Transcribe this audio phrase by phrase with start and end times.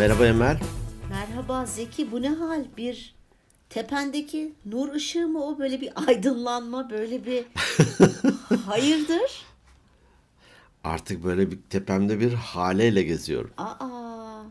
[0.00, 0.58] Merhaba Emel.
[1.10, 2.64] Merhaba Zeki bu ne hal?
[2.76, 3.14] Bir
[3.70, 7.44] tependeki nur ışığı mı o böyle bir aydınlanma böyle bir
[8.66, 9.42] hayırdır?
[10.84, 13.50] Artık böyle bir tepemde bir haleyle geziyorum.
[13.58, 14.42] Aa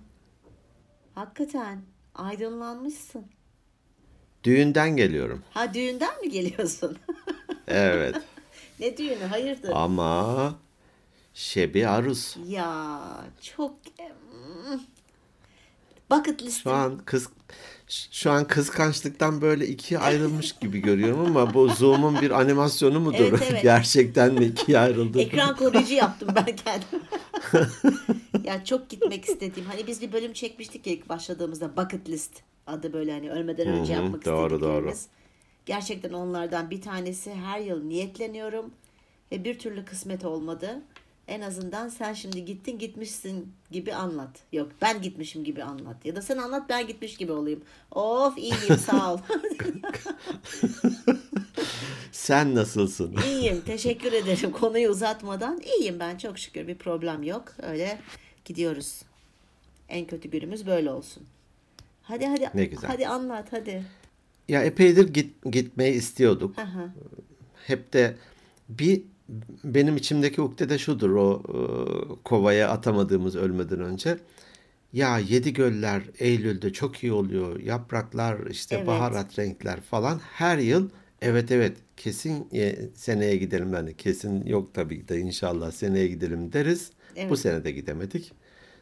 [1.16, 1.82] hakikaten
[2.16, 3.26] aydınlanmışsın.
[4.44, 5.44] Düğünden geliyorum.
[5.52, 6.98] Ha düğünden mi geliyorsun?
[7.68, 8.16] Evet.
[8.80, 9.70] ne düğünü hayırdır?
[9.74, 10.56] Ama
[11.34, 12.38] şebi aruz.
[12.48, 13.02] Ya
[13.42, 13.76] çok.
[16.12, 16.72] Bucket listim.
[16.72, 17.30] Şu an kız
[18.12, 23.18] şu an kıskançlıktan böyle ikiye ayrılmış gibi görüyorum ama bu Zoom'un bir animasyonu mudur?
[23.20, 23.64] Evet, evet.
[23.64, 25.22] Gerçekten mi ikiye ayrıldı?
[25.22, 27.02] Ekran koruyucu yaptım ben kendim.
[28.44, 29.70] ya çok gitmek istediğim.
[29.70, 33.96] Hani biz bir bölüm çekmiştik ya ilk başladığımızda bucket list adı böyle hani ölmeden önce
[33.96, 35.08] Hı hı, yapmak doğru, istediklerimiz.
[35.66, 38.72] Gerçekten onlardan bir tanesi her yıl niyetleniyorum
[39.32, 40.82] ve bir türlü kısmet olmadı.
[41.30, 44.30] En azından sen şimdi gittin gitmişsin gibi anlat.
[44.54, 46.06] Yok ben gitmişim gibi anlat.
[46.06, 47.62] Ya da sen anlat ben gitmiş gibi olayım.
[47.92, 49.18] Of iyiyim sağ ol.
[52.12, 53.16] Sen nasılsın?
[53.28, 55.62] İyiyim teşekkür ederim konuyu uzatmadan.
[55.62, 57.44] iyiyim ben çok şükür bir problem yok.
[57.62, 58.00] Öyle
[58.46, 59.02] gidiyoruz.
[59.90, 61.24] En kötü günümüz böyle olsun.
[62.04, 62.90] Hadi hadi Ne güzel.
[62.90, 63.86] hadi anlat hadi.
[64.48, 66.58] Ya epeydir git, gitmeyi istiyorduk.
[66.58, 66.92] Hı.
[67.68, 68.16] Hep de
[68.70, 69.02] bir
[69.64, 71.60] benim içimdeki ukde de şudur o e,
[72.24, 74.18] kovaya atamadığımız ölmeden önce.
[74.94, 77.60] Ya yedi göller Eylül'de çok iyi oluyor.
[77.60, 78.88] Yapraklar işte Evet.
[78.88, 80.20] baharat renkler falan.
[80.20, 80.90] Her yıl
[81.22, 86.92] evet evet kesin e, seneye gidelim yani kesin yok tabii de inşallah seneye gidelim deriz.
[87.16, 87.30] Evet.
[87.30, 88.32] Bu sene de gidemedik.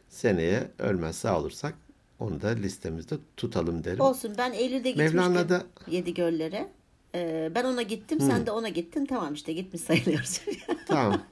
[0.08, 1.74] Seneye ölmez sağ olursak
[2.18, 4.00] onu da listemizde tutalım derim.
[4.00, 6.68] Olsun ben Eylül'de gitmiştim Mevlana'da- yedi göllere.
[7.14, 10.40] Ee, ben ona gittim sen de ona gittin tamam işte gitmiş sayılıyoruz.
[10.86, 11.22] Tamam.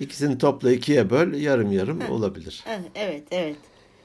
[0.00, 2.64] İkisini topla ikiye böl yarım yarım olabilir.
[2.94, 3.56] evet evet.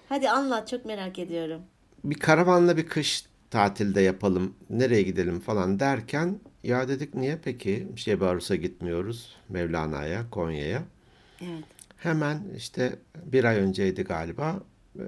[0.10, 1.62] Hadi anlat çok merak ediyorum.
[2.04, 8.26] bir karavanla bir kış tatilde yapalım, nereye gidelim falan derken ya dedik niye peki Şebi
[8.26, 10.84] Arus'a gitmiyoruz Mevlana'ya, Konya'ya.
[11.42, 11.64] Evet.
[11.98, 12.96] Hemen işte
[13.26, 14.60] bir ay önceydi galiba
[14.96, 15.04] e,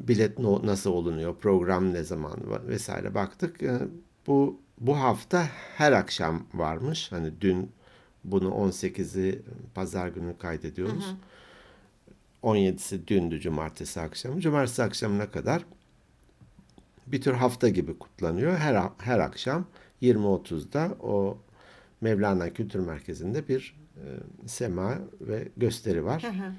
[0.00, 3.62] bilet nasıl olunuyor, program ne zaman var vesaire baktık.
[3.62, 3.78] E,
[4.26, 7.12] Bu bu hafta her akşam varmış.
[7.12, 7.72] Hani dün
[8.24, 9.42] bunu 18'i
[9.74, 11.14] pazar günü kaydediyoruz.
[12.42, 14.40] 17'si dündü cumartesi akşamı.
[14.40, 15.64] Cumartesi akşamına kadar
[17.06, 18.56] bir tür hafta gibi kutlanıyor.
[18.56, 19.66] Her her akşam
[20.02, 21.38] 20.30'da o
[22.00, 24.06] Mevlana Kültür Merkezi'nde bir e,
[24.48, 26.22] sema ve gösteri var.
[26.22, 26.52] Hı hı.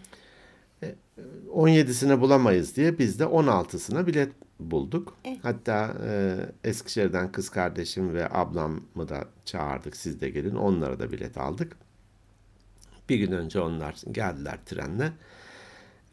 [1.54, 5.18] 17'sine bulamayız diye biz de 16'sına bilet bulduk.
[5.26, 5.40] Evet.
[5.44, 9.98] Hatta e, Eskişehir'den kız kardeşim ve ablamı da çağırdık.
[9.98, 10.56] Siz de gelin.
[10.56, 11.78] Onlara da bilet aldık.
[13.10, 15.12] Bir gün önce onlar geldiler trenle.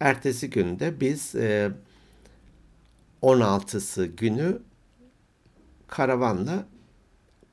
[0.00, 1.70] Ertesi günde biz e,
[3.22, 4.58] 16'sı günü
[5.88, 6.66] karavanla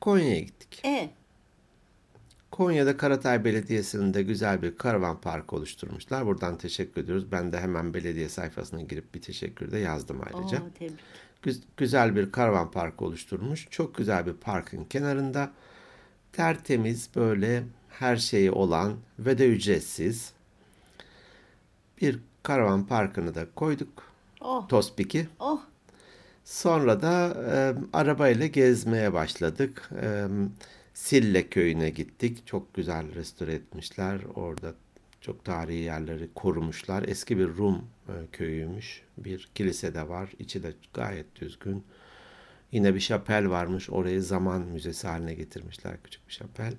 [0.01, 0.85] Konya'ya gittik.
[0.85, 1.09] E,
[2.53, 6.25] Konya'da Karatay Belediyesi'nin de güzel bir karavan parkı oluşturmuşlar.
[6.25, 7.31] Buradan teşekkür ediyoruz.
[7.31, 10.57] Ben de hemen belediye sayfasına girip bir teşekkür de yazdım ayrıca.
[10.57, 10.99] oo, tebrik.
[11.41, 13.67] Güz- güzel bir karavan parkı oluşturmuş.
[13.69, 15.51] Çok güzel bir parkın kenarında.
[16.31, 20.33] Tertemiz böyle her şeyi olan ve de ücretsiz
[22.01, 24.03] bir karavan parkını da koyduk.
[24.41, 25.27] Oh Tospik'i.
[25.39, 25.61] oh
[26.45, 27.57] Sonra da e,
[27.97, 29.89] arabayla gezmeye başladık.
[30.01, 30.27] E,
[30.93, 32.47] Sille köyüne gittik.
[32.47, 34.21] Çok güzel restore etmişler.
[34.35, 34.73] Orada
[35.21, 37.03] çok tarihi yerleri korumuşlar.
[37.07, 39.01] Eski bir Rum e, köyüymüş.
[39.17, 40.29] Bir kilise de var.
[40.39, 41.83] İçi de gayet düzgün.
[42.71, 43.89] Yine bir şapel varmış.
[43.89, 45.97] Orayı zaman müzesi haline getirmişler.
[46.03, 46.73] Küçük bir şapel.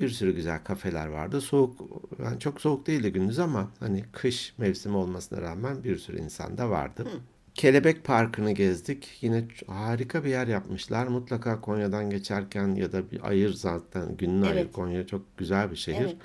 [0.00, 1.40] Bir sürü güzel kafeler vardı.
[1.40, 1.80] Soğuk,
[2.22, 6.70] yani çok soğuk değildi gündüz ama hani kış mevsimi olmasına rağmen bir sürü insan da
[6.70, 7.06] vardı.
[7.54, 9.18] Kelebek Parkı'nı gezdik.
[9.20, 11.06] Yine harika bir yer yapmışlar.
[11.06, 14.56] Mutlaka Konya'dan geçerken ya da bir ayır zaten gününü ayır.
[14.56, 14.72] Evet.
[14.72, 16.04] Konya çok güzel bir şehir.
[16.04, 16.16] Evet.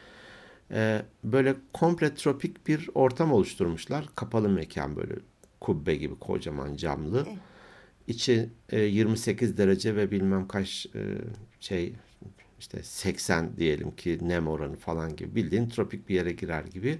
[0.72, 4.06] Ee, böyle komple tropik bir ortam oluşturmuşlar.
[4.16, 5.16] Kapalı mekan böyle
[5.62, 7.26] kubbe gibi kocaman camlı.
[7.28, 7.38] Evet.
[8.08, 11.02] İçi e, 28 derece ve bilmem kaç e,
[11.60, 11.94] şey
[12.60, 17.00] işte 80 diyelim ki nem oranı falan gibi bildiğin tropik bir yere girer gibi.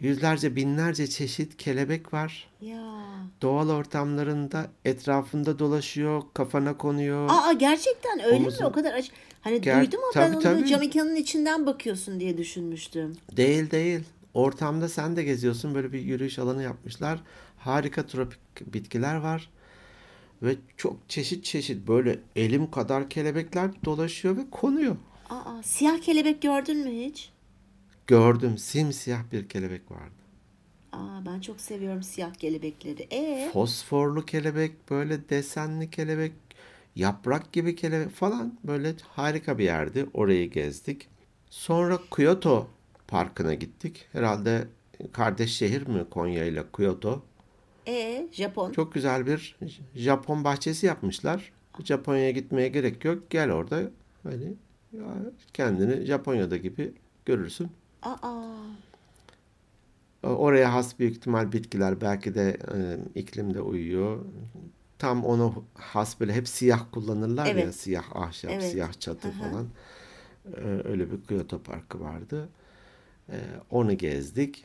[0.00, 2.48] Yüzlerce binlerce çeşit kelebek var.
[2.60, 3.04] ya.
[3.42, 7.28] Doğal ortamlarında etrafında dolaşıyor, kafana konuyor.
[7.30, 8.66] Aa gerçekten öyle Omuzun- mi?
[8.66, 9.10] O kadar aç.
[9.40, 10.66] Hani Ger- duydum ama tabii, ben onu tabii.
[10.68, 13.16] cam mekanın içinden bakıyorsun diye düşünmüştüm.
[13.36, 14.00] Değil değil.
[14.34, 15.74] Ortamda sen de geziyorsun.
[15.74, 17.18] Böyle bir yürüyüş alanı yapmışlar.
[17.58, 18.38] Harika tropik
[18.74, 19.50] bitkiler var.
[20.42, 24.96] Ve çok çeşit çeşit böyle elim kadar kelebekler dolaşıyor ve konuyor.
[25.30, 27.30] Aa siyah kelebek gördün mü hiç?
[28.08, 30.14] Gördüm simsiyah bir kelebek vardı.
[30.92, 33.06] Aa, ben çok seviyorum siyah kelebekleri.
[33.10, 36.32] E Fosforlu kelebek, böyle desenli kelebek,
[36.96, 40.06] yaprak gibi kelebek falan böyle harika bir yerdi.
[40.14, 41.08] Orayı gezdik.
[41.50, 42.68] Sonra Kyoto
[43.08, 44.06] Parkı'na gittik.
[44.12, 44.68] Herhalde
[45.12, 47.22] kardeş şehir mi Konya ile Kyoto?
[47.88, 48.72] e Japon.
[48.72, 49.56] Çok güzel bir
[49.94, 51.52] Japon bahçesi yapmışlar.
[51.84, 53.30] Japonya'ya gitmeye gerek yok.
[53.30, 53.90] Gel orada
[54.22, 54.54] hani
[54.92, 55.04] ya
[55.54, 56.92] kendini Japonya'da gibi
[57.26, 57.70] görürsün.
[58.02, 58.18] Aa,
[60.22, 64.24] Oraya has büyük ihtimal bitkiler belki de e, iklimde uyuyor.
[64.98, 67.74] Tam ona has böyle hep siyah kullanırlar ya Evet.
[67.74, 68.62] siyah ahşap, Evet.
[68.70, 69.66] siyah çatı falan.
[70.56, 72.48] E, öyle bir Kyoto Parkı vardı.
[73.28, 73.36] E,
[73.70, 74.64] onu gezdik.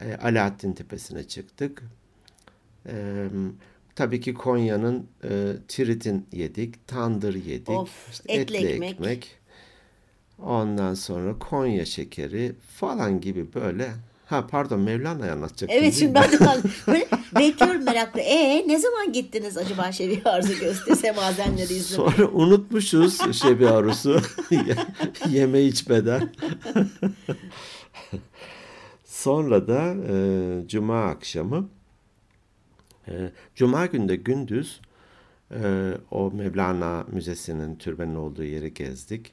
[0.00, 1.82] E, Alaaddin Tepesi'ne çıktık.
[2.86, 3.26] E,
[3.94, 8.92] tabii ki Konya'nın e, tiritin yedik, tandır yedik, Of, işte etli etli ekmek.
[8.92, 9.38] ekmek.
[10.38, 13.90] Ondan sonra Konya şekeri falan gibi böyle.
[14.26, 16.38] Ha pardon Mevlana'yı anlatacaktım evet şimdi ben de
[16.86, 17.06] böyle
[17.38, 18.20] bekliyorum meraklı.
[18.20, 22.10] E ne zaman gittiniz acaba Şebi Arzu Gözde Semazenleri izlemeye?
[22.10, 24.20] Sonra unutmuşuz Şebi Arus'u
[24.50, 24.76] Ye-
[25.30, 26.32] yeme içmeden.
[29.04, 31.68] Sonra da e, Cuma akşamı
[33.08, 33.12] e,
[33.54, 34.80] Cuma günde gündüz
[35.50, 39.32] e, o Mevlana Müzesi'nin türbenin olduğu yeri gezdik.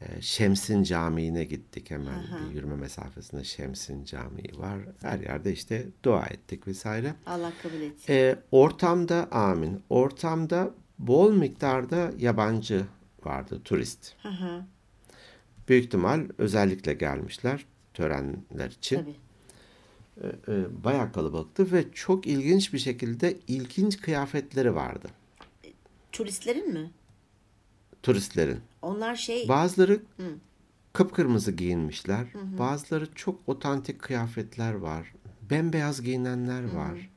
[0.00, 4.78] E, Şemsin Camii'ne gittik hemen bir yürüme mesafesinde Şemsin Camii var.
[5.02, 7.14] Her yerde işte dua ettik vesaire.
[7.26, 8.12] Allah kabul etsin.
[8.12, 9.82] E, ortamda amin.
[9.90, 12.86] Ortamda bol miktarda yabancı
[13.24, 14.14] vardı, turist.
[14.22, 14.64] Hı,
[15.68, 18.96] Büyük ihtimal özellikle gelmişler törenler için.
[18.96, 19.16] tabii.
[20.22, 25.08] E, e, bayağı kalabalıktı ve çok ilginç bir şekilde ilginç kıyafetleri vardı
[26.12, 26.90] Turistlerin mi?
[28.02, 28.60] turistlerin.
[28.86, 30.00] Onlar şey Bazıları
[30.92, 32.26] kıpkırmızı giyinmişler.
[32.58, 35.12] Bazıları çok otantik kıyafetler var.
[35.50, 37.10] Bembeyaz giyinenler var.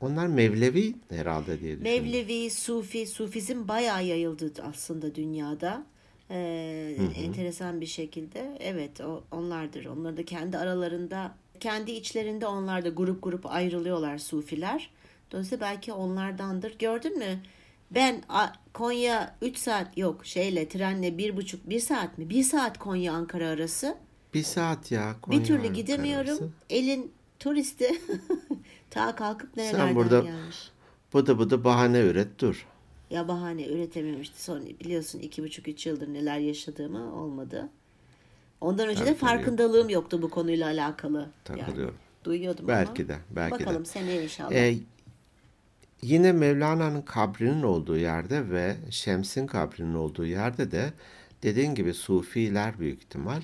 [0.00, 2.04] Onlar Mevlevi herhalde diye düşünüyorum.
[2.04, 5.86] Mevlevi, Sufi, Sufizm bayağı yayıldı aslında dünyada.
[6.30, 8.58] Ee, enteresan bir şekilde.
[8.60, 9.84] Evet o, onlardır.
[9.84, 14.90] Onlar da kendi aralarında, kendi içlerinde onlar da grup grup ayrılıyorlar Sufiler.
[15.32, 16.78] Dolayısıyla belki onlardandır.
[16.78, 17.40] Gördün mü?
[17.94, 18.22] Ben
[18.74, 22.30] Konya 3 saat yok şeyle trenle 1,5 1 saat mi?
[22.30, 23.96] 1 saat Konya Ankara arası.
[24.34, 25.16] Bir saat ya.
[25.22, 26.28] Konya bir türlü Ankara gidemiyorum.
[26.30, 26.48] arası.
[26.70, 27.90] Elin turisti
[28.90, 30.70] ta kalkıp nerelerden burada- gelmiş.
[31.14, 32.66] Bıdı bıdı bahane üret dur.
[33.10, 34.42] Ya bahane üretememişti.
[34.44, 37.68] Sonra biliyorsun iki buçuk üç yıldır neler yaşadığımı olmadı.
[38.60, 39.30] Ondan önce de Tabii, tabii.
[39.30, 41.28] farkındalığım yoktu bu konuyla alakalı.
[41.44, 41.94] Takılıyorum.
[42.24, 43.08] duyuyordum Belki ama.
[43.08, 43.60] de, belki de.
[43.60, 44.52] Bakalım seneye inşallah.
[44.52, 44.74] Ee,
[46.04, 50.92] yine Mevlana'nın kabrinin olduğu yerde ve Şems'in kabrinin olduğu yerde de
[51.42, 53.42] dediğin gibi Sufiler büyük ihtimal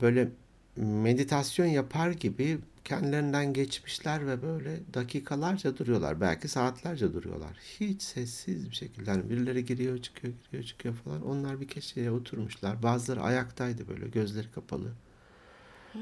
[0.00, 0.28] böyle
[0.76, 6.20] meditasyon yapar gibi kendilerinden geçmişler ve böyle dakikalarca duruyorlar.
[6.20, 7.56] Belki saatlerce duruyorlar.
[7.80, 9.10] Hiç sessiz bir şekilde.
[9.10, 11.26] Hani birileri giriyor çıkıyor giriyor çıkıyor falan.
[11.26, 12.82] Onlar bir köşeye oturmuşlar.
[12.82, 14.92] Bazıları ayaktaydı böyle gözleri kapalı.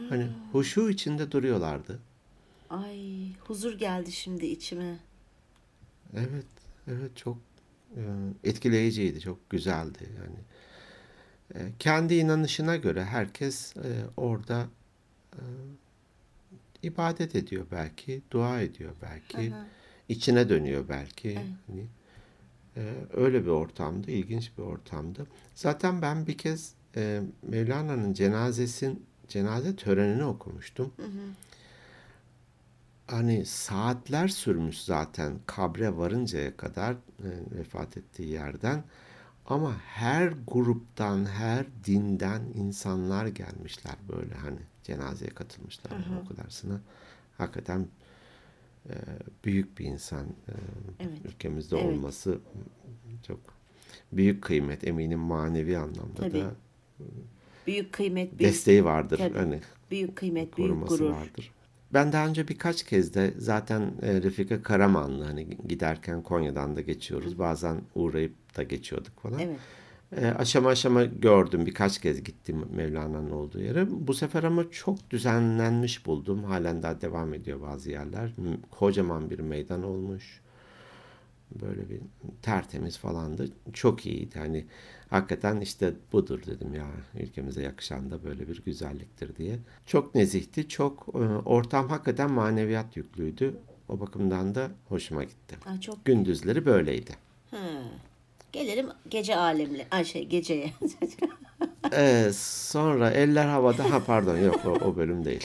[0.09, 1.99] Hani huşu içinde duruyorlardı.
[2.71, 4.99] Ay huzur geldi şimdi içime.
[6.15, 6.47] Evet,
[6.89, 7.39] evet çok
[7.97, 8.03] e,
[8.45, 10.39] etkileyiciydi, çok güzeldi yani.
[11.55, 14.67] E, kendi inanışına göre herkes e, orada
[15.33, 15.43] e,
[16.83, 19.53] ibadet ediyor belki, dua ediyor belki,
[20.09, 21.35] içine dönüyor belki.
[21.67, 21.87] Hani,
[22.77, 25.27] e, öyle bir ortamdı, ilginç bir ortamdı.
[25.55, 30.93] Zaten ben bir kez e, Mevlana'nın cenazesin cenaze törenini okumuştum.
[33.07, 36.99] Hani saatler sürmüş zaten kabre varıncaya kadar e,
[37.59, 38.85] vefat ettiği yerden.
[39.47, 46.81] Ama her gruptan, her dinden insanlar gelmişler böyle hani cenazeye katılmışlar yani o kadarsına.
[47.39, 47.89] Hakikaten
[48.91, 48.95] e,
[49.45, 50.53] büyük bir insan e,
[51.01, 51.19] Evet.
[51.25, 51.87] ülkemizde Evet.
[51.87, 52.39] olması
[53.27, 53.41] çok
[54.13, 56.33] büyük kıymet eminim manevi anlamda Tabii.
[56.41, 56.55] da
[57.67, 59.19] Büyük kıymet, büyük, desteği vardır.
[59.19, 59.39] Tabii.
[59.39, 59.61] Hani
[59.91, 61.11] büyük kıymet, büyük gurur.
[61.11, 61.53] vardır.
[61.93, 67.39] Ben daha önce birkaç kez de zaten e, Refika Karamanlı hani giderken Konya'dan da geçiyoruz.
[67.39, 69.41] Bazen uğrayıp da geçiyorduk falan.
[69.41, 69.59] Evet.
[70.17, 71.67] E, aşama aşama gördüm.
[71.67, 73.87] Birkaç kez gittim Mevlana'nın olduğu yere.
[73.91, 76.45] Bu sefer ama çok düzenlenmiş buldum.
[76.45, 78.33] Halen daha devam ediyor bazı yerler.
[78.71, 80.41] Kocaman bir meydan olmuş.
[81.63, 82.01] Böyle bir
[82.43, 83.49] tertemiz falandı.
[83.73, 84.39] Çok iyiydi.
[84.39, 84.67] Hani
[85.11, 86.87] hakikaten işte budur dedim ya.
[87.15, 89.59] Ülkemize yakışan da böyle bir güzelliktir diye.
[89.87, 90.69] Çok nezihti.
[90.69, 93.55] Çok e, ortam hakikaten maneviyat yüklüydü.
[93.89, 95.57] O bakımdan da hoşuma gitti.
[95.67, 97.13] Aa, çok Gündüzleri böyleydi.
[97.51, 97.59] Ha.
[98.53, 99.87] Gelelim gece alemle.
[99.91, 100.73] Ay şey geceye.
[101.93, 103.91] Ee, sonra eller havada.
[103.91, 105.45] Ha pardon yok o, o bölüm değil.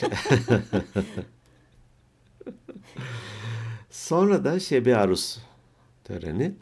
[3.90, 5.38] sonra da Şebi Arus
[6.04, 6.52] töreni.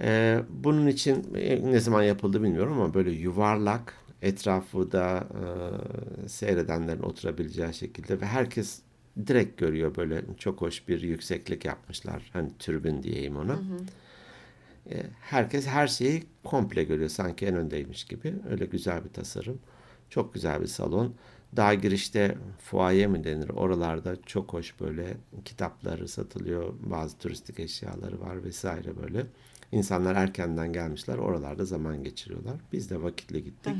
[0.00, 5.26] Ee, bunun için e, ne zaman yapıldı bilmiyorum ama böyle yuvarlak etrafı da
[6.24, 8.80] e, seyredenlerin oturabileceği şekilde ve herkes
[9.26, 12.30] direkt görüyor böyle çok hoş bir yükseklik yapmışlar.
[12.32, 13.58] Hani türbün diyeyim ona.
[14.90, 18.34] E, herkes her şeyi komple görüyor sanki en öndeymiş gibi.
[18.50, 19.58] Öyle güzel bir tasarım.
[20.10, 21.14] Çok güzel bir salon.
[21.56, 23.48] Daha girişte fuaye mi denir?
[23.48, 26.74] Oralarda çok hoş böyle kitapları satılıyor.
[26.80, 29.26] Bazı turistik eşyaları var vesaire böyle.
[29.74, 31.18] İnsanlar erkenden gelmişler.
[31.18, 32.56] Oralarda zaman geçiriyorlar.
[32.72, 33.74] Biz de vakitle gittik.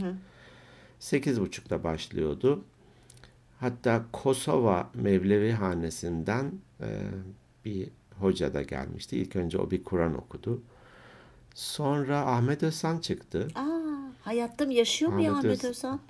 [0.98, 2.64] Sekiz buçukta başlıyordu.
[3.60, 6.88] Hatta Kosova Mevlevi Hanesi'nden e,
[7.64, 7.88] bir
[8.20, 9.18] hoca da gelmişti.
[9.18, 10.62] İlk önce o bir Kur'an okudu.
[11.54, 13.48] Sonra Ahmet Özsan çıktı.
[13.54, 13.64] Aa,
[14.22, 16.00] hayatta mı yaşıyor mu ya Ahmet Ahmet Öz- Özhan?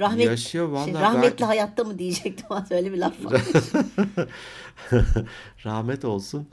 [0.00, 3.42] Rahmet, Yaşıyor vallahi şey, rahmetli hayatta mı diyecektim ama öyle bir laf var.
[5.64, 6.48] Rahmet olsun.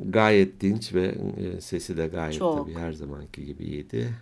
[0.00, 2.58] Gayet dinç ve e, sesi de gayet Çok.
[2.66, 4.14] tabii her zamanki gibi iyiydi.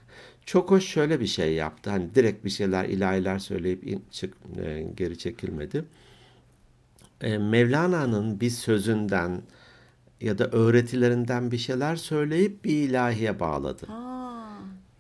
[0.47, 1.91] Çok hoş şöyle bir şey yaptı.
[1.91, 5.85] Hani direkt bir şeyler ilahiler söyleyip in- çık, e, geri çekilmedi.
[7.21, 9.43] E, Mevlana'nın bir sözünden
[10.21, 13.87] ya da öğretilerinden bir şeyler söyleyip bir ilahiye bağladı.
[13.93, 14.17] Aa,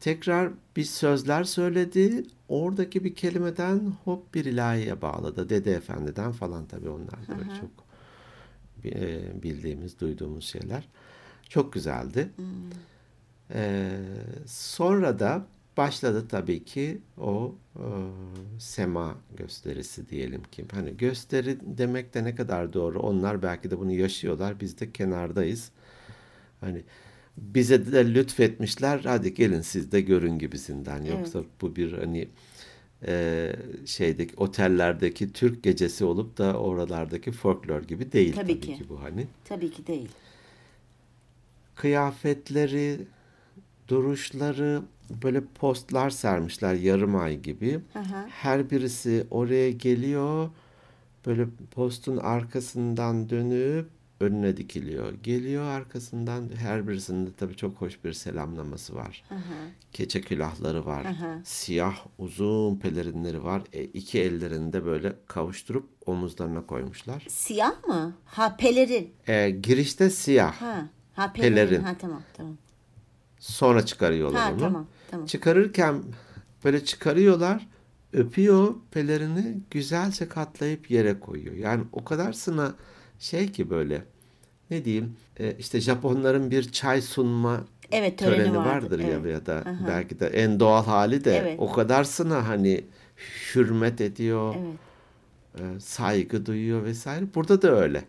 [0.00, 2.24] Tekrar bir sözler söyledi.
[2.48, 5.48] Oradaki bir kelimeden hop bir ilahiye bağladı.
[5.48, 7.70] Dede Efendi'den falan tabii onlar böyle çok
[9.42, 10.88] bildiğimiz, duyduğumuz şeyler.
[11.48, 12.28] Çok güzeldi.
[13.54, 13.90] E,
[14.46, 17.84] sonra da başladı tabii ki o e,
[18.58, 20.64] sema gösterisi diyelim ki.
[20.72, 23.00] Hani gösteri demek de ne kadar doğru.
[23.00, 24.60] Onlar belki de bunu yaşıyorlar.
[24.60, 25.70] Biz de kenardayız.
[26.60, 26.82] Hani
[27.36, 29.00] bize de lütfetmişler.
[29.04, 31.04] Hadi gelin siz de görün gibisinden.
[31.04, 32.28] Yoksa bu bir hani
[33.06, 33.52] e,
[33.86, 38.74] şeydeki otellerdeki Türk gecesi olup da oralardaki folklor gibi değil Tabii tabii, ki.
[38.74, 38.88] ki.
[38.88, 39.26] bu hani.
[39.44, 40.08] tabii ki değil.
[41.74, 42.98] Kıyafetleri,
[43.88, 44.82] duruşları
[45.22, 47.72] böyle postlar sermişler yarım ay gibi.
[47.92, 48.00] Hı.
[48.28, 50.50] Her birisi oraya geliyor.
[51.26, 53.88] Böyle postun arkasından dönüp
[54.20, 55.12] önüne dikiliyor.
[55.22, 59.24] Geliyor arkasından her birisinde tabii çok hoş bir selamlaması var.
[59.92, 61.04] Keçe külahları var.
[61.06, 61.40] Hı.
[61.44, 63.62] Siyah uzun pelerinleri var.
[63.72, 67.26] E, iki ellerinde böyle kavuşturup omuzlarına koymuşlar.
[67.28, 68.14] Siyah mı?
[68.24, 69.12] Ha pelerin.
[69.26, 70.54] E, girişte siyah.
[70.62, 70.88] Ha.
[71.14, 71.54] Ha pelerin.
[71.54, 71.82] Pelerin.
[71.82, 72.56] Ha tamam tamam.
[73.38, 74.58] Sonra çıkarıyorlar Ha onu.
[74.60, 75.26] tamam tamam.
[75.26, 76.02] Çıkarırken
[76.64, 77.68] böyle çıkarıyorlar,
[78.12, 81.54] öpüyor pelerini güzelce katlayıp yere koyuyor.
[81.54, 82.74] Yani o kadar sına
[83.18, 84.02] şey ki böyle
[84.70, 87.60] ne diyeyim e, işte Japonların bir çay sunma
[87.92, 88.68] Evet töreni, töreni vardır.
[88.82, 89.32] vardır ya evet.
[89.32, 91.56] ya da belki de en doğal hali de Evet.
[91.58, 92.84] o kadar sına hani
[93.54, 95.76] hürmet ediyor, Evet.
[95.76, 97.24] e, saygı duyuyor vesaire.
[97.34, 98.04] Burada da öyle.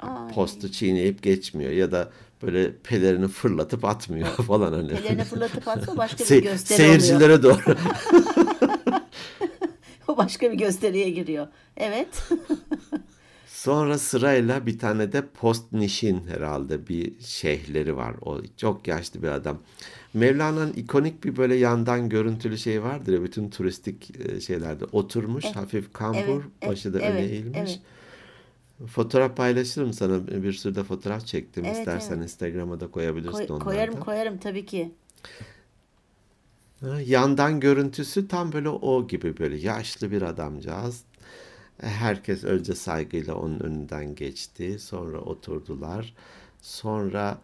[0.00, 0.34] Ay.
[0.34, 2.10] Postu çiğneyip geçmiyor ya da
[2.42, 4.88] böyle pelerini fırlatıp atmıyor falan hani.
[4.88, 7.00] Pelerini fırlatıp atsa başka bir Se- gösteri oluyor.
[7.00, 7.58] seyircilere doğru.
[10.08, 11.46] O başka bir gösteriye giriyor.
[11.76, 12.28] Evet.
[13.62, 18.14] Sonra sırayla bir tane de post nişin herhalde bir şeyhleri var.
[18.22, 19.58] O çok yaşlı bir adam.
[20.14, 25.92] Mevlana'nın ikonik bir böyle yandan görüntülü şey vardır ya bütün turistik e, şeylerde oturmuş hafif
[25.92, 27.56] kambur Evet, evet, başı da evet, öne eğilmiş.
[27.58, 27.80] evet.
[28.90, 32.24] Fotoğraf paylaşırım sana bir sürü de fotoğraf çektim Evet, istersen evet.
[32.24, 33.64] Instagram'a da koyabilirsin Koy- onlardan.
[33.64, 34.92] koyarım koyarım tabii ki.
[37.04, 41.02] Yandan görüntüsü tam böyle o gibi böyle yaşlı bir adamcağız.
[41.82, 44.78] Herkes önce saygıyla onun önünden geçti.
[44.78, 46.14] Sonra oturdular.
[46.62, 47.38] Sonra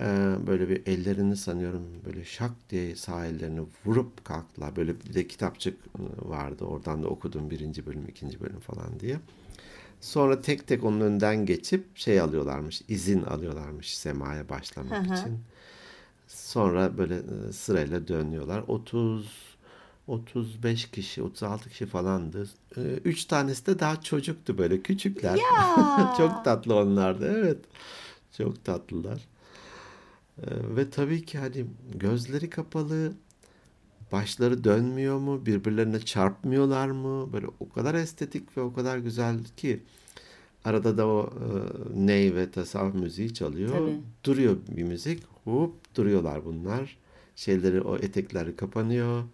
[0.00, 0.06] e,
[0.46, 4.76] böyle bir ellerini sanıyorum böyle şak diye sağ ellerini vurup kalktılar.
[4.76, 5.78] Böyle bir de kitapçık
[6.22, 6.64] vardı.
[6.64, 9.20] Oradan da okudum birinci bölüm, ikinci bölüm falan diye.
[10.00, 15.14] Sonra tek tek onun önden geçip şey alıyorlarmış, izin alıyorlarmış semaya başlamak Hı hı.
[15.14, 15.38] için.
[16.28, 18.64] Sonra böyle sırayla dönüyorlar.
[18.68, 19.50] 30
[20.10, 22.48] 35 kişi, 36 kişi falandı.
[23.04, 25.36] 3 tanesi de daha çocuktu böyle küçükler.
[25.36, 26.14] Ya!
[26.18, 27.34] Çok tatlı onlardı.
[27.38, 27.58] Evet.
[28.36, 29.20] Çok tatlılar.
[30.38, 33.12] E, Ve tabii ki hani gözleri kapalı,
[34.12, 37.32] başları dönmüyor mu, birbirlerine çarpmıyorlar mı?
[37.32, 39.80] Böyle o kadar estetik ve o kadar güzel ki
[40.64, 41.46] arada da o e,
[42.06, 43.72] ney ve tasavvuf müziği çalıyor.
[43.78, 44.00] Tabii.
[44.24, 45.22] Duruyor bir müzik.
[45.44, 46.96] Hop duruyorlar bunlar.
[47.36, 49.24] Şeyleri o etekleri kapanıyor.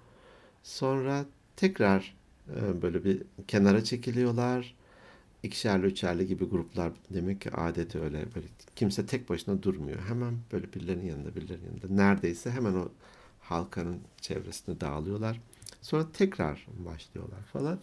[0.66, 2.16] Sonra tekrar
[2.56, 4.75] e, böyle bir kenara çekiliyorlar.
[5.42, 8.46] İkişerli üçerli gibi gruplar demek ki adeti öyle böyle
[8.76, 9.99] kimse tek başına durmuyor.
[10.08, 12.88] Hemen böyle birilerinin yanında birilerinin yanında neredeyse hemen o
[13.40, 15.40] halkanın çevresine dağılıyorlar.
[15.82, 17.78] Sonra tekrar başlıyorlar falan.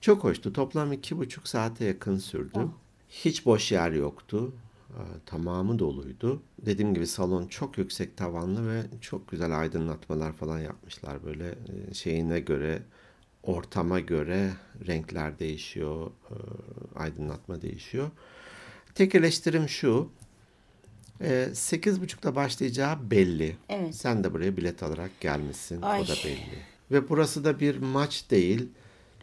[0.00, 0.52] Çok hoştu.
[0.52, 2.58] Toplam iki buçuk saate yakın sürdü.
[2.58, 2.70] Oh.
[3.08, 4.52] Hiç boş yer yoktu.
[4.90, 6.42] Ee, Tamamı doluydu.
[6.66, 11.24] Dediğim gibi salon çok yüksek tavanlı ve çok güzel aydınlatmalar falan yapmışlar.
[11.24, 11.48] Böyle
[11.90, 12.82] e, şeyine göre,
[13.42, 14.50] ortama göre
[14.86, 16.34] renkler değişiyor, e,
[16.98, 18.10] aydınlatma değişiyor.
[18.94, 20.08] Tek eleştirim şu.
[21.20, 23.56] e, Sekiz buçukta başlayacağı belli.
[23.68, 23.94] Evet.
[23.94, 25.82] Sen de buraya bilet alarak gelmişsin.
[25.82, 26.00] Ay.
[26.00, 26.58] O da belli.
[26.90, 28.68] Ve burası da bir maç değil,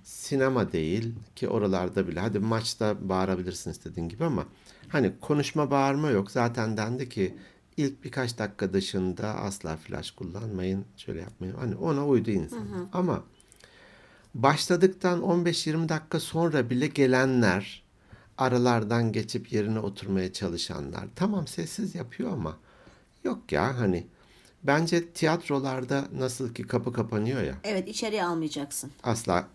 [0.03, 2.19] sinema değil ki oralarda bile.
[2.19, 4.45] Hadi maçta bağırabilirsin istediğin gibi ama
[4.89, 6.31] hani konuşma bağırma yok.
[6.31, 7.35] Zaten dendi ki
[7.77, 11.55] ilk birkaç dakika dışında asla flash kullanmayın, şöyle yapmayın.
[11.55, 12.89] Hani ona uydu insan.
[12.93, 13.23] Ama
[14.35, 17.83] başladıktan 15-20 dakika sonra bile gelenler,
[18.37, 21.05] aralardan geçip yerine oturmaya çalışanlar.
[21.15, 22.57] Tamam sessiz yapıyor ama
[23.23, 24.07] yok ya hani
[24.63, 28.91] bence tiyatrolarda nasıl ki kapı kapanıyor ya Evet içeriye almayacaksın.
[29.03, 29.47] asla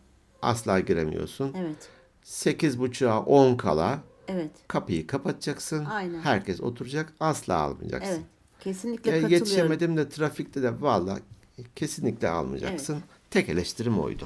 [0.42, 1.54] asla giremiyorsun.
[1.58, 1.88] Evet.
[2.24, 3.98] 8.30'a 10 kala
[4.28, 4.50] Evet.
[4.68, 5.84] kapıyı kapatacaksın.
[5.84, 6.20] Aynen.
[6.20, 7.12] Herkes oturacak.
[7.20, 8.12] Asla almayacaksın.
[8.12, 8.24] Evet.
[8.60, 9.46] Kesinlikle Ya katılıyorum.
[9.46, 11.18] yetişemedim de trafikte de valla
[11.76, 13.02] kesinlikle almayacaksın.
[13.30, 14.24] Tek eleştirim oydu.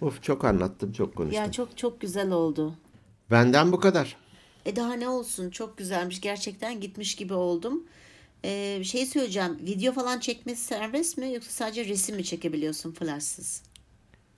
[0.00, 1.42] Of çok anlattım, çok konuştum.
[1.44, 2.74] Ya çok çok güzel oldu.
[3.30, 4.16] Benden bu kadar.
[4.66, 7.84] E daha ne olsun çok güzelmiş gerçekten gitmiş gibi oldum.
[8.44, 13.62] Ee, şey söyleyeceğim video falan çekmesi serbest mi yoksa sadece resim mi çekebiliyorsun flashsız?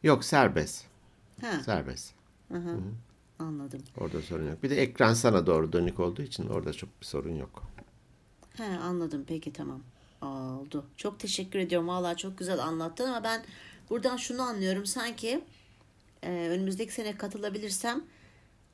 [0.03, 0.85] Yok serbest.
[1.41, 2.15] Ha Serbest.
[3.39, 3.81] Anladım.
[3.99, 4.63] Orada sorun yok.
[4.63, 7.63] Bir de ekran sana doğru dönük olduğu için orada çok bir sorun yok.
[8.57, 9.81] He anladım peki tamam.
[10.23, 10.85] Oldu.
[10.97, 11.89] Çok teşekkür ediyorum.
[11.89, 13.43] Vallahi çok güzel anlattın ama ben
[13.91, 14.87] buradan şunu anlıyorum.
[14.87, 15.45] Sanki
[16.23, 18.05] e, önümüzdeki sene katılabilirsem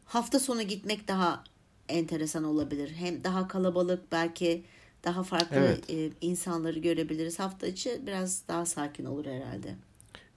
[0.05, 1.45] hafta sonu gitmek daha
[1.89, 2.91] enteresan olabilir.
[2.97, 4.65] Hem daha kalabalık belki
[5.05, 5.91] daha farklı Evet.
[5.91, 7.39] e, insanları görebiliriz.
[7.39, 9.75] Hafta içi biraz daha sakin olur herhalde.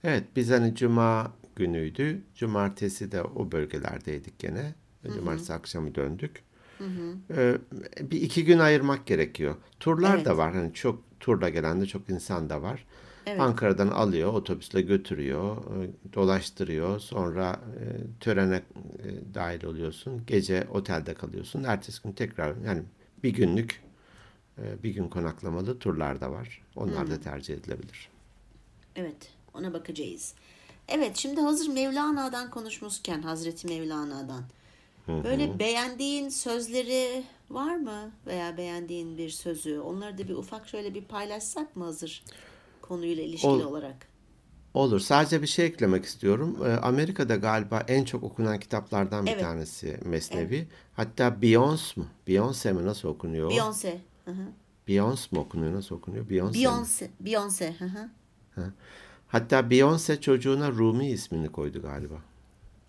[0.04, 2.22] Evet biz hani cuma günüydü.
[2.34, 4.74] Cumartesi de o bölgelerdeydik gene.
[5.14, 6.44] Cumartesi akşamı döndük.
[7.30, 7.58] Ee,
[8.00, 9.56] bir iki gün ayırmak gerekiyor.
[9.80, 10.26] Turlar Evet.
[10.26, 10.54] da var.
[10.54, 12.84] Hani çok turla gelen de çok insan da var.
[13.26, 13.40] Evet.
[13.40, 16.98] Ankara'dan alıyor, otobüsle götürüyor, e, dolaştırıyor.
[17.00, 17.84] Sonra e,
[18.20, 20.22] törene e, dahil oluyorsun.
[20.26, 21.64] Gece otelde kalıyorsun.
[21.64, 22.82] Ertesi gün tekrar yani
[23.22, 23.82] bir günlük
[24.58, 26.62] e, bir gün konaklamalı turlar da var.
[26.76, 28.08] Onlar da tercih edilebilir.
[28.96, 30.34] Evet, ona bakacağız.
[30.88, 34.42] Evet, şimdi hazır Mevlana'dan konuşmuşken, Hazreti Mevlana'dan.
[35.08, 38.10] Böyle beğendiğin sözleri var mı?
[38.26, 39.80] Veya beğendiğin bir sözü.
[39.80, 42.24] Onları da bir ufak şöyle bir paylaşsak mı hazır
[42.82, 44.08] konuyla ilişkili Ol- olarak?
[44.74, 45.00] Olur.
[45.00, 46.58] Sadece bir şey eklemek istiyorum.
[46.66, 49.40] Ee, Amerika'da galiba en çok okunan kitaplardan bir Evet.
[49.40, 50.68] tanesi Mesnevi.
[50.94, 52.06] Hatta Beyoncé mu?
[52.28, 52.86] Beyoncé mi?
[52.86, 53.50] Nasıl okunuyor?
[53.50, 53.96] Beyoncé.
[54.24, 54.46] Hı hı.
[54.88, 55.74] Beyoncé mu okunuyor?
[55.74, 56.28] Nasıl okunuyor?
[56.28, 56.50] Beyoncé.
[56.50, 56.54] mi?
[56.54, 57.08] Beyoncé.
[57.24, 57.72] Beyoncé.
[57.78, 58.08] Hı hı.
[59.34, 62.14] Hatta Beyoncé çocuğuna Rumi ismini koydu galiba.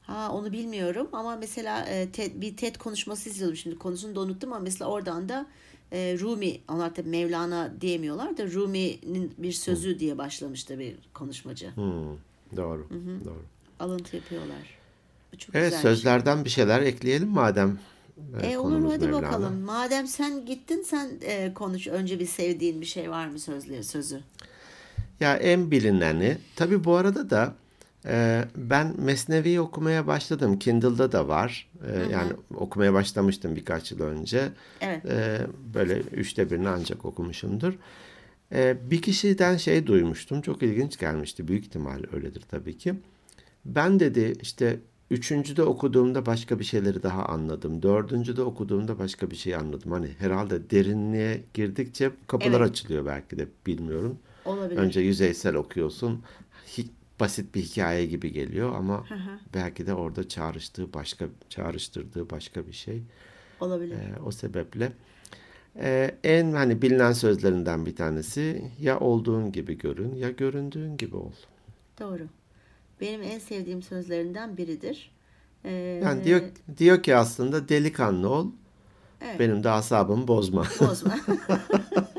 [0.01, 4.53] Ha onu bilmiyorum ama mesela e, TED, bir TED konuşması izliyordum şimdi konusunu da unuttum
[4.53, 5.45] ama mesela oradan da
[5.91, 11.69] e, Rumi onlar tabii Mevlana diyemiyorlar da Rumi'nin bir sözü diye başlamıştı bir konuşmacı.
[11.75, 12.17] Hmm,
[12.55, 12.87] doğru.
[13.25, 13.41] Doğru.
[13.79, 14.77] Alıntı yapıyorlar.
[15.37, 15.81] Çok Evet güzelmiş.
[15.81, 17.79] sözlerden bir şeyler ekleyelim madem.
[18.41, 19.21] e, E olur hadi Mevlana.
[19.23, 19.59] bakalım.
[19.61, 21.87] Madem sen gittin sen e, konuş.
[21.87, 24.21] Önce bir sevdiğin bir şey var mı sözleri sözü?
[25.19, 26.37] Ya en bilineni.
[26.55, 27.53] Tabii bu arada da
[28.05, 30.59] e, ben Mesnevi'yi okumaya başladım.
[30.59, 31.69] Kindle'da da var.
[31.87, 34.49] E, yani okumaya başlamıştım birkaç yıl önce.
[34.81, 35.05] Evet.
[35.05, 35.41] E,
[35.73, 37.73] böyle üçte birini ancak okumuşumdur.
[38.51, 40.41] E, bir kişiden şey duymuştum.
[40.41, 41.47] Çok ilginç gelmişti.
[41.47, 42.95] Büyük ihtimal öyledir tabii ki.
[43.65, 44.79] Ben dedi işte
[45.11, 47.81] üçüncüde okuduğumda başka bir şeyleri daha anladım.
[47.81, 49.91] Dördüncüde okuduğumda başka bir şey anladım.
[49.91, 52.69] Hani herhalde derinliğe girdikçe kapılar Evet.
[52.69, 54.19] açılıyor belki de bilmiyorum.
[54.45, 54.79] Olabilir.
[54.79, 56.23] Önce yüzeysel okuyorsun.
[56.67, 56.87] Hiç
[57.19, 59.05] basit bir hikaye gibi geliyor ama
[59.53, 63.01] belki de orada çağrıştığı başka çağrıştırdığı başka bir şey.
[63.59, 63.95] Olabilir.
[63.95, 64.91] Ee, o sebeple
[65.79, 71.31] e, en hani bilinen sözlerinden bir tanesi ya olduğun gibi görün ya göründüğün gibi ol.
[71.99, 72.23] Doğru.
[73.01, 75.11] Benim en sevdiğim sözlerinden biridir.
[75.63, 75.71] Ee,
[76.03, 76.41] Yani diyor
[76.77, 78.47] diyor ki aslında delikanlı ol.
[79.21, 79.39] Evet.
[79.39, 80.65] Benim de asabımı bozma.
[80.79, 81.19] Bozma.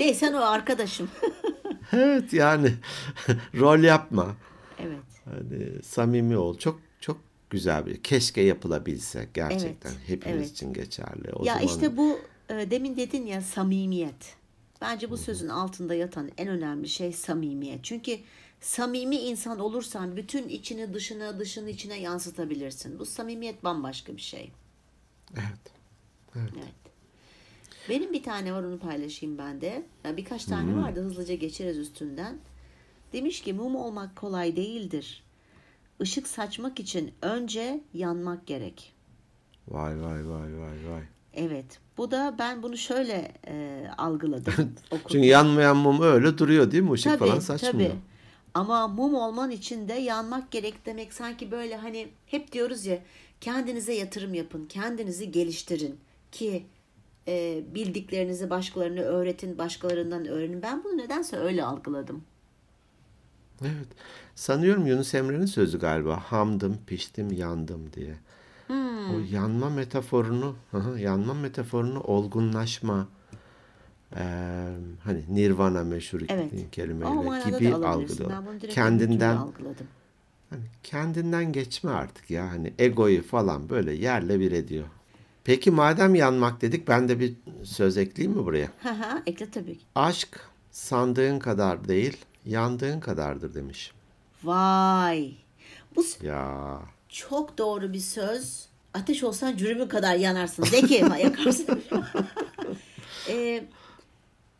[0.00, 1.10] Neyse o arkadaşım.
[1.92, 2.72] evet yani
[3.54, 4.36] rol yapma.
[4.78, 4.98] evet.
[5.24, 6.58] Hani samimi ol.
[6.58, 8.02] Çok çok güzel bir.
[8.02, 9.90] Keşke yapılabilse gerçekten.
[9.90, 10.50] Evet, Hepimiz evet.
[10.50, 11.32] için geçerli.
[11.32, 14.36] O ya zaman işte bu e, demin dedin ya samimiyet.
[14.80, 17.84] Bence bu sözün altında yatan en önemli şey samimiyet.
[17.84, 18.18] Çünkü
[18.60, 22.98] samimi insan olursan bütün içini dışına dışını içine yansıtabilirsin.
[22.98, 24.52] Bu samimiyet bambaşka bir şey.
[25.34, 25.72] evet.
[26.36, 26.52] Evet.
[26.56, 26.89] Evet.
[27.88, 29.82] Benim bir tane var onu paylaşayım ben de.
[30.04, 32.38] Ya birkaç tane var da hızlıca geçeriz üstünden.
[33.12, 35.22] Demiş ki mum olmak kolay değildir.
[36.00, 38.92] Işık saçmak için önce yanmak gerek.
[39.68, 41.02] Vay vay vay vay vay.
[41.34, 41.78] Evet.
[41.98, 44.74] Bu da ben bunu şöyle e, algıladım.
[45.08, 46.94] Çünkü yanmayan mum öyle duruyor değil mi?
[46.94, 47.90] Işık Tabii, falan saçmıyor.
[47.90, 48.00] tabii.
[48.54, 52.98] Ama mum olman için de yanmak gerek demek sanki böyle hani hep diyoruz ya
[53.40, 55.96] kendinize yatırım yapın, kendinizi geliştirin
[56.32, 56.66] ki
[57.30, 60.62] e, bildiklerinizi başkalarına öğretin, başkalarından öğrenin.
[60.62, 62.22] Ben bunu nedense öyle algıladım.
[63.62, 63.88] Evet.
[64.34, 66.16] Sanıyorum Yunus Emre'nin sözü galiba.
[66.20, 68.14] Hamdım, piştim, yandım diye.
[68.66, 69.14] Hmm.
[69.14, 70.56] O yanma metaforunu,
[70.98, 73.08] yanma metaforunu olgunlaşma,
[74.16, 74.20] eee,
[75.04, 76.52] hani nirvana meşhur Evet.
[76.72, 77.14] kelimeyle
[77.44, 78.32] gibi algılıyor.
[78.68, 79.86] Kendinden algıladım.
[80.50, 84.86] hani kendinden geçme artık ya hani egoyu falan böyle yerle bir ediyor.
[85.44, 88.66] Peki madem yanmak dedik ben de bir söz ekleyeyim mi buraya?
[88.82, 89.84] Hı, Ekle tabii ki.
[89.94, 93.92] Aşk sandığın kadar değil, yandığın kadardır demiş.
[94.44, 95.32] Vay.
[95.96, 98.66] Bu Ya çok doğru bir söz.
[98.94, 100.64] Ateş olsan cürümü kadar yanarsın.
[100.64, 101.82] Zeki yakarsın.
[103.28, 103.64] Ee,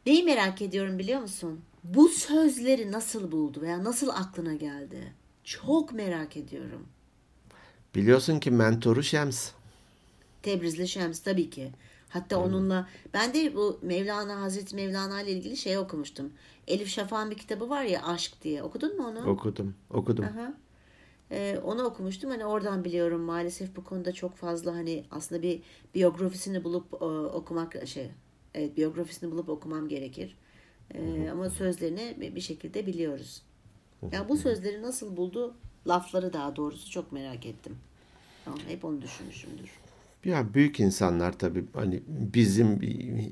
[0.07, 1.61] neyi merak ediyorum biliyor musun?
[1.85, 5.13] Bu sözleri nasıl buldu veya nasıl aklına geldi?
[5.45, 6.87] Çok merak ediyorum.
[7.95, 9.51] biliyorsun ki mentoru Şems.
[10.43, 11.73] Tebrizli Şems tabii ki.
[12.09, 16.33] Hatta onunla ben de bu Mevlana Hazreti Mevlana ile ilgili şey okumuştum.
[16.67, 18.63] Elif Şafak'ın bir kitabı var ya Aşk diye.
[18.63, 19.31] Okudun mu onu?
[19.31, 20.25] Okudum, okudum.
[20.25, 20.55] Aha.
[21.31, 22.31] Ee, onu okumuştum.
[22.31, 25.63] Hani oradan biliyorum maalesef bu konuda çok fazla hani aslında bir
[25.95, 28.11] biyografisini bulup e, okumak şey
[28.55, 30.37] evet biyografisini bulup okumam gerekir.
[30.95, 33.43] Ee, ama sözlerini bir- şekilde biliyoruz.
[34.13, 35.55] Ya bu sözleri nasıl buldu?
[35.89, 37.79] Lafları daha doğrusu çok merak ettim.
[38.45, 39.71] Tamam, hep onu düşünmüşümdür.
[40.25, 42.81] Ya büyük insanlar tabii hani bizim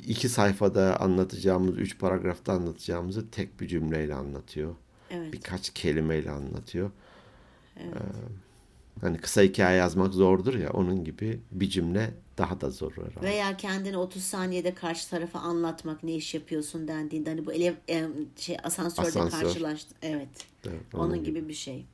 [0.07, 4.75] iki sayfada anlatacağımız, üç paragrafta anlatacağımızı tek bir cümleyle anlatıyor.
[5.11, 5.33] Evet.
[5.33, 6.91] Birkaç kelimeyle anlatıyor.
[7.77, 7.85] Ee,
[9.01, 13.23] hani kısa hikaye yazmak zordur ya onun gibi bir cümle daha da zor herhalde.
[13.27, 17.75] Veya kendini 30 saniyede karşı tarafa anlatmak ne iş yapıyorsun dendiğinde hani bu ele,
[18.37, 19.41] şey asansörde Asansör.
[19.41, 19.95] karşılaştı.
[20.03, 20.29] Evet.
[20.67, 21.87] Evet, Onun gibi bir şey.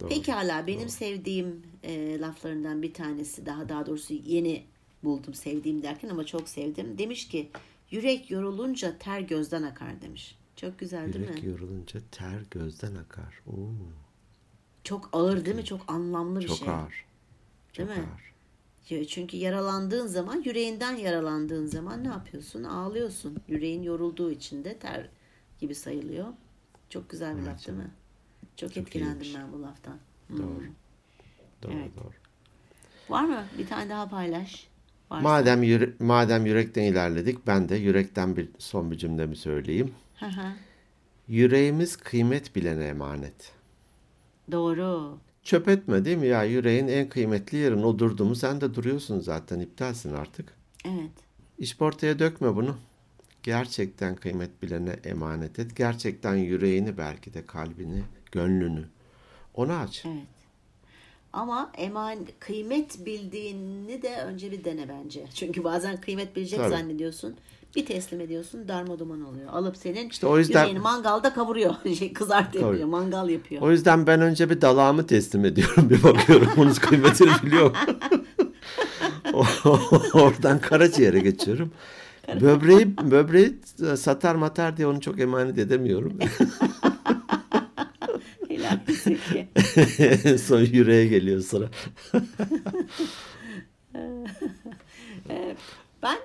[0.00, 0.08] Doğru.
[0.08, 4.64] Pekala benim sevdiğim e, laflarından bir tanesi daha daha doğrusu yeni
[5.04, 6.98] buldum sevdiğim derken ama çok sevdim.
[6.98, 7.50] Demiş ki
[7.90, 10.38] yürek yorulunca ter gözden akar demiş.
[10.56, 11.48] Çok güzel değil Yürek mi?
[11.50, 13.40] yorulunca ter gözden akar.
[13.46, 13.68] Oo,
[14.84, 15.64] Çok ağır değil mi?
[15.64, 16.68] Çok anlamlı bir çok şey.
[16.68, 17.04] ağır.
[17.72, 18.06] Çok Değil mi?
[18.12, 19.06] ağır.
[19.06, 22.64] Çünkü yaralandığın zaman, yüreğinden yaralandığın zaman ne yapıyorsun?
[22.64, 23.36] Ağlıyorsun.
[23.48, 25.08] Yüreğin yorulduğu için de ter
[25.60, 26.26] gibi sayılıyor.
[26.90, 27.90] Çok güzel bir laf değil mi?
[28.56, 29.34] Çok, etkilendim iyiymiş.
[29.34, 29.96] ben bu laftan.
[30.28, 30.38] Hmm.
[30.38, 30.62] Doğru.
[31.62, 31.90] Doğru Evet.
[31.96, 32.12] doğru.
[33.08, 33.44] Var mı?
[33.58, 34.66] Bir tane daha paylaş.
[35.10, 35.22] Varsa.
[35.22, 39.94] Madem yüre- madem yürekten ilerledik ben de yürekten bir son bir cümlemi söyleyeyim.
[40.20, 40.52] Hı hı.
[41.28, 43.52] Yüreğimiz kıymet bilene emanet.
[44.52, 45.18] Doğru.
[45.42, 46.44] Çöp etme değil mi ya?
[46.44, 50.54] Yüreğin en kıymetli yerin o durdu mu sen de duruyorsun zaten iptalsin artık.
[50.84, 51.10] Evet.
[51.58, 52.76] İş ortaya dökme bunu.
[53.42, 55.76] Gerçekten kıymet bilene emanet et.
[55.76, 58.84] Gerçekten yüreğini belki de kalbini, gönlünü
[59.54, 60.02] ona aç.
[60.06, 60.16] Evet.
[61.32, 65.24] Ama eman kıymet bildiğini de önce bir dene bence.
[65.34, 66.70] Çünkü bazen kıymet bilecek Tabii.
[66.70, 67.36] zannediyorsun.
[67.76, 69.48] Bir teslim ediyorsun darma duman oluyor.
[69.52, 71.74] Alıp senin İşte o yüzden- yüreğini mangalda kavuruyor.
[71.98, 72.74] Şey, kızart yapıyor.
[72.74, 72.84] Tabii.
[72.84, 73.62] Mangal yapıyor.
[73.62, 75.90] O yüzden ben önce bir dalağımı teslim ediyorum.
[75.90, 77.76] Bir bakıyorum onun kıymetini biliyor.
[80.14, 81.72] Oradan karaciğere geçiyorum.
[82.40, 83.54] Böbreği, böbreği
[83.96, 86.18] satar matar diye onu çok emanet edemiyorum.
[88.92, 89.48] Zeki.
[90.38, 91.70] son yüreğe geliyor sıra.
[96.02, 96.18] Ben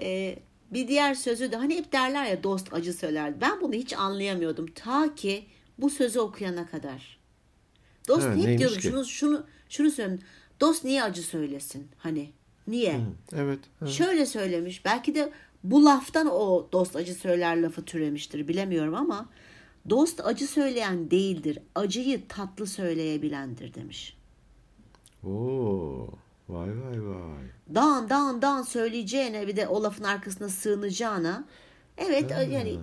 [0.00, 0.36] e,
[0.70, 3.40] bir diğer sözü de hani hep derler ya dost acı söyler.
[3.40, 4.66] Ben bunu hiç anlayamıyordum.
[4.66, 5.44] Ta ki
[5.78, 7.18] bu sözü okuyana kadar.
[8.08, 8.80] Dost Ha, hep ki?
[8.80, 10.24] şunu şunu şunu söylüyorum.
[10.60, 11.88] Dost niye acı söylesin?
[11.98, 12.30] Hani
[12.66, 13.00] niye?
[13.32, 13.58] Evet.
[13.82, 13.92] evet.
[13.92, 14.84] Şöyle söylemiş.
[14.84, 15.32] Belki de
[15.64, 18.48] bu laftan o dost acı söyler lafı türemiştir.
[18.48, 19.28] Bilemiyorum ama
[19.90, 21.58] dost acı söyleyen değildir.
[21.74, 24.16] Acıyı tatlı söyleyebilendir demiş.
[25.26, 26.08] Oo,
[26.48, 27.44] vay vay vay.
[27.74, 31.44] dağın dağın dağın söyleyeceğine bir de o lafın arkasına sığınacağına
[31.98, 32.78] evet yani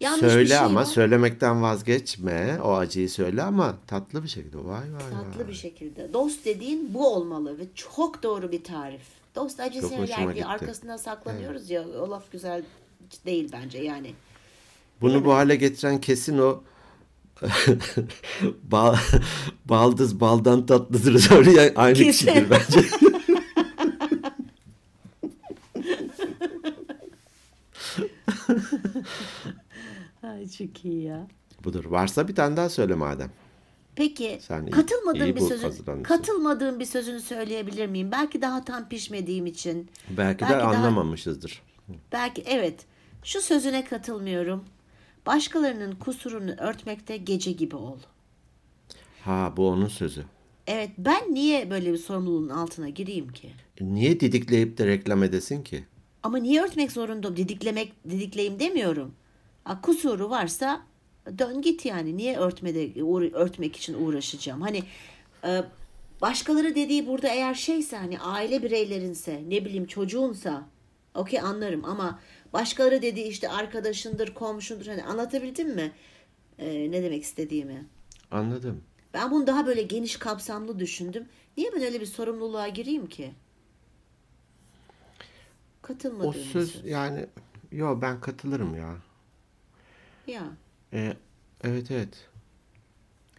[0.00, 0.84] yanlış söyle bir şey ama var.
[0.84, 2.58] söylemekten vazgeçme.
[2.62, 4.56] O acıyı söyle ama tatlı bir şekilde.
[4.58, 5.48] Vay vay tatlı vay.
[5.48, 6.12] bir şekilde.
[6.12, 9.02] Dost dediğin bu olmalı ve çok doğru bir tarif.
[9.34, 10.46] Dost acı Çok söyler diye gitti.
[10.46, 12.62] arkasına saklanıyoruz ya o laf güzel
[13.26, 14.14] değil bence yani.
[15.02, 16.62] Bunu bu hale getiren kesin o
[18.62, 18.96] Bal,
[19.64, 22.26] baldız baldan tatlıdır söyleyen aynı Kesin.
[22.26, 22.88] kişidir bence.
[30.22, 31.26] Ay çok iyi ya.
[31.64, 31.84] Budur.
[31.84, 33.30] Varsa bir tane daha söyle madem.
[33.96, 38.12] Peki Sen iyi- katılmadığım iyi bir sözün katılmadığım bir sözünü söyleyebilir miyim?
[38.12, 39.90] Belki daha tam pişmediğim için.
[40.10, 41.62] Belki, de Belki daha- anlamamışızdır.
[42.12, 42.86] Belki evet.
[43.24, 44.64] Şu sözüne katılmıyorum.
[45.26, 47.98] Başkalarının kusurunu örtmekte gece gibi ol.
[49.24, 50.24] Ha bu onun sözü.
[50.66, 53.50] Evet ben niye böyle bir sorumluluğun altına gireyim ki?
[53.80, 55.84] E, Niye didikleyip de reklam edesin ki?
[56.22, 57.36] Ama niye örtmek zorundayım?
[57.36, 59.14] Didiklemek, didikleyim demiyorum.
[59.64, 60.82] Ha, kusuru varsa
[61.38, 62.16] dön git yani.
[62.16, 63.02] Niye örtmede
[63.34, 64.60] örtmek için uğraşacağım?
[64.60, 64.82] Hani
[65.44, 65.62] e,
[66.22, 70.66] başkaları dediği burada eğer şeyse hani aile bireylerinse ne bileyim çocuğunsa
[71.14, 72.20] okey anlarım ama
[72.52, 75.92] başkaları dediği işte arkadaşındır, komşundur hani anlatabildim mi?
[76.58, 77.86] E, ne demek istediğimi?
[78.30, 78.82] Anladım.
[79.14, 81.28] Ben bunu daha böyle geniş kapsamlı düşündüm.
[81.56, 83.34] Niye ben öyle bir sorumluluğa gireyim ki?
[85.82, 86.84] Katılmadığım O söz söz.
[86.84, 87.26] yani
[87.72, 88.96] yo ben katılırım ya.
[90.26, 90.42] Ya.
[90.92, 91.16] E,
[91.64, 92.28] evet evet.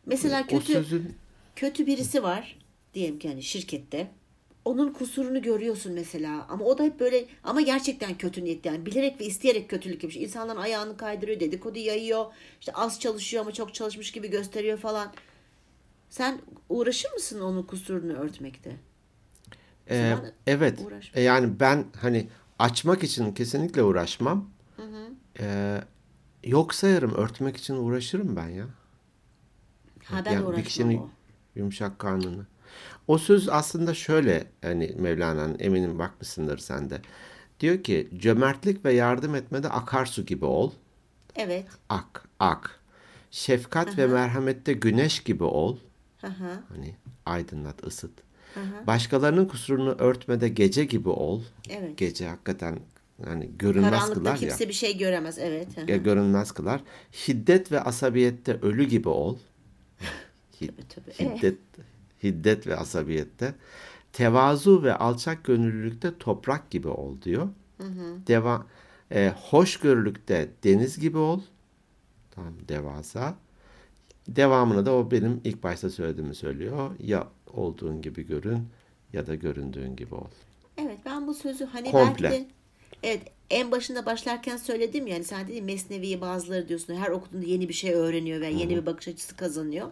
[0.06, 1.16] Mesela kötü sözün
[1.56, 2.60] kötü birisi var
[2.94, 4.12] diyelim ki hani şirkette.
[4.66, 9.22] Onun kusurunu görüyorsun mesela ama o da hep böyle ama gerçekten kötü niyetli yani bilerek
[9.22, 10.18] ve isteyerek kötülük yapmış.
[10.18, 12.26] İnsanların ayağını kaydırıyor, dedikodu yayıyor.
[12.60, 15.14] işte az çalışıyor ama çok çalışmış gibi gösteriyor falan.
[16.10, 18.76] Sen uğraşır mısın onun kusurunu örtmekte?
[19.88, 20.80] e, zaman evet.
[20.86, 21.20] uğraşma.
[21.20, 24.50] E, yani ben hani açmak için kesinlikle uğraşmam.
[25.40, 25.78] E,
[26.44, 28.66] yok sayarım örtmek için uğraşırım ben ya.
[30.04, 31.10] Ha ben Yani uğraşmam bir kişinin o.
[31.56, 32.46] yumuşak karnını.
[33.08, 37.02] O söz aslında şöyle hani Mevlana'nın eminim bakmışsındır sen de.
[37.60, 40.72] Diyor ki cömertlik ve yardım etmede akarsu gibi ol.
[41.36, 41.66] Evet.
[41.90, 42.80] Ak, ak.
[43.32, 45.78] Şefkat ve merhamette güneş gibi ol.
[46.22, 46.28] Hı.
[46.70, 48.12] Hani aydınlat, ısıt.
[48.54, 48.60] Hı.
[48.88, 51.42] Başkalarının kusurunu örtmede gece gibi ol.
[51.70, 51.98] Evet.
[51.98, 52.80] Gece hakikaten
[53.26, 54.38] hani görünmez Karanlıkta kılar ya.
[54.40, 55.38] kimse bir şey göremez.
[55.40, 55.68] Evet.
[55.88, 56.82] Ya görünmez kılar.
[57.12, 59.38] Şiddet ve asabiyette ölü gibi ol.
[60.62, 61.30] Hid- Tabii, tabii.
[61.38, 61.58] Hiddet,
[62.24, 63.56] hiddet ve asabiyette.
[64.14, 67.48] Tevazu ve alçak gönüllülükte toprak gibi ol diyor.
[68.28, 68.66] Deva,
[69.12, 71.42] e, hoşgörülükte deniz gibi ol.
[72.32, 73.36] Tamam devasa.
[74.28, 76.92] Devamını da o benim ilk başta söylediğimi söylüyor.
[77.00, 78.68] Ya olduğun gibi görün
[79.14, 80.28] ya da göründüğün gibi ol.
[80.78, 82.30] Evet ben bu sözü hani Komple.
[82.30, 82.48] belki de
[83.04, 87.74] evet en başında başlarken söyledim yani sen dedin Mesnevi'yi bazıları diyorsun her okuduğunda yeni bir
[87.74, 89.88] şey öğreniyor ve yeni bir bakış açısı kazanıyor.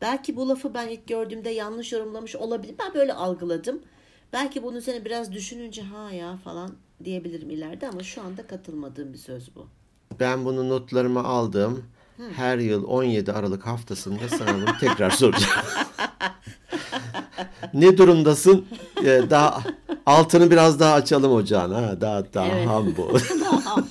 [0.00, 2.74] Belki bu lafı ben ilk gördüğümde yanlış yorumlamış olabilir.
[2.78, 3.82] Ben böyle algıladım.
[4.32, 6.70] Belki bunun üzerine biraz düşününce ha ya falan
[7.04, 9.66] diyebilirim ileride ama şu anda katılmadığım bir söz bu.
[10.20, 11.84] Ben bunu notlarıma aldım.
[12.36, 15.52] Her yıl 17 Aralık haftasında sana bunu tekrar soracağım.
[17.74, 18.66] ne durumdasın?
[19.04, 19.62] Ee, daha
[20.06, 21.72] altını biraz daha açalım ocağın.
[21.72, 22.68] Ha, daha daha Evet.
[22.68, 23.18] ham bu.
[23.44, 23.86] Tamam.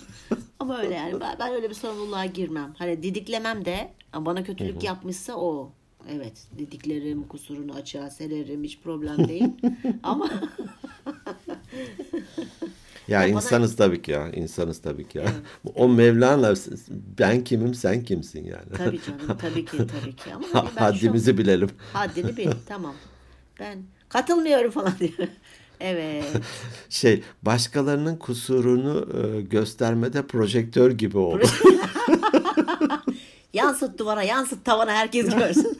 [0.59, 2.73] ama öyle yani ben, ben öyle bir sorumluluğa girmem.
[2.77, 5.71] Hani didiklemem de ama bana kötülük yapmışsa o.
[6.11, 9.47] Evet didiklerim kusurunu açığa sererim hiç problem değil.
[10.03, 10.29] ama
[13.07, 14.29] Ya bana- insanız tabii ki ya.
[14.31, 15.25] insanız tabii ki ya.
[15.75, 16.53] O Mevlana
[17.19, 18.69] ben kimim sen kimsin yani.
[18.77, 21.69] tabii canım tabii ki tabii ki ama hani ben şu- Haddimizi bilelim.
[21.93, 22.51] Haddini bil.
[22.67, 22.95] Tamam.
[23.59, 23.77] Ben
[24.09, 25.27] katılmıyorum falan diyor.
[25.79, 26.25] Evet.
[26.89, 31.45] Şey başkalarının kusurunu e, göstermede projektör gibi oldu.
[33.53, 35.77] Yansıt duvara, yansıt tavana herkes görsün.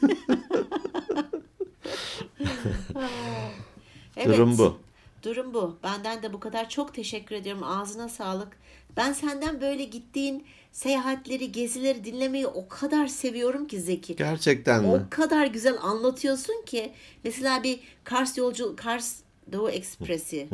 [4.26, 4.36] Evet.
[4.36, 4.78] Durum bu.
[5.22, 5.76] Durum bu.
[5.82, 6.68] Benden de bu kadar.
[6.68, 7.62] Çok teşekkür ediyorum.
[7.64, 8.56] Ağzına sağlık.
[8.96, 14.16] Ben senden böyle gittiğin seyahatleri, gezileri dinlemeyi o kadar seviyorum ki Zeki.
[14.16, 14.88] Gerçekten mi?
[14.90, 16.92] O kadar güzel anlatıyorsun ki.
[17.24, 19.16] Mesela bir Kars yolcu, Kars
[19.52, 20.48] Doğu Ekspresi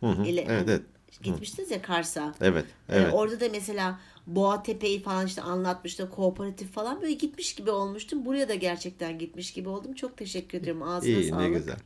[0.00, 0.82] Hı hı, ile Evet, evet.
[1.22, 2.34] gitmiştiniz ya Kars'a.
[2.40, 3.14] Evet, Ee, evet.
[3.14, 6.10] orada da mesela Boğa Tepe'yi falan işte anlatmıştı.
[6.10, 8.24] Kooperatif falan böyle gitmiş gibi olmuştum.
[8.24, 9.92] Buraya da gerçekten gitmiş gibi oldum.
[9.94, 10.82] Çok teşekkür ediyorum.
[10.82, 11.42] Ağzına İyi sağlık.
[11.42, 11.76] ne güzel.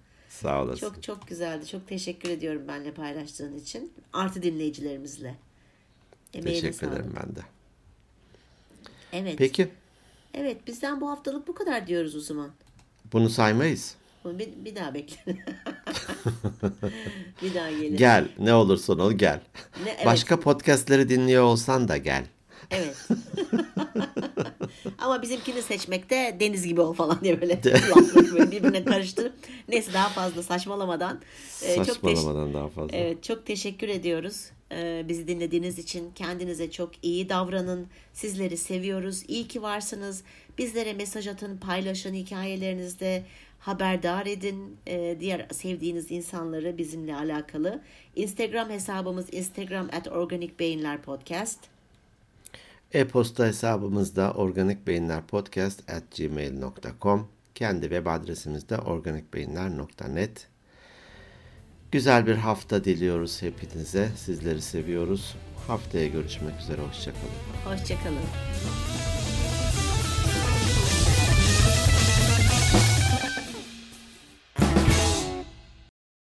[0.43, 0.81] Sağ olasın.
[0.81, 1.67] Çok çok güzeldi.
[1.67, 3.93] Çok teşekkür ediyorum benimle paylaştığın için.
[4.13, 5.35] Artı dinleyicilerimizle.
[6.35, 6.93] Emeğine Teşekkür sağlık.
[6.99, 7.41] ederim ben de.
[9.13, 9.35] Evet.
[9.39, 9.69] Peki
[10.35, 12.51] Evet bizden bu haftalık bu kadar diyoruz o zaman.
[13.13, 13.95] bunu saymayız.
[14.25, 15.25] Bunu bir, bir daha bekle.
[17.43, 17.97] bir daha gelin.
[17.97, 19.41] Gel ne olursun ol gel.
[19.85, 20.07] Ne- evet.
[20.07, 22.25] Başka podcastleri dinliyor olsan da gel.
[22.71, 23.09] Evet.
[24.99, 27.63] Ama bizimkini seçmekte deniz gibi ol falan diye böyle
[28.33, 29.33] böyle birbirine karıştırıp
[29.69, 31.21] neyse daha fazla saçmalamadan
[31.63, 32.97] e, çok Saçmalamadan daha fazla.
[32.97, 34.51] Evet, çok teşekkür ediyoruz.
[34.73, 37.87] Ee, bizi dinlediğiniz için kendinize çok iyi davranın.
[38.13, 39.23] Sizleri seviyoruz.
[39.29, 40.23] İyi ki varsınız.
[40.59, 43.25] Bizlere mesaj atın, paylaşın hikayelerinizde
[43.59, 47.83] haberdar edin Ee, diğer sevdiğiniz insanları bizimle alakalı.
[48.17, 51.72] Instagram hesabımız Instagram at Organik Beyinler Podcast.
[52.93, 57.29] E-posta hesabımızda organikbeyinlerpodcast@gmail.com.
[57.55, 60.49] Kendi web adresimizde organikbeyinler.net.
[61.93, 64.09] Güzel bir hafta diliyoruz hepinize.
[64.17, 65.37] Sizleri seviyoruz.
[65.67, 66.83] Haftaya görüşmek üzere.
[66.83, 67.33] Hoşçakalın.
[67.65, 68.23] Hoşçakalın.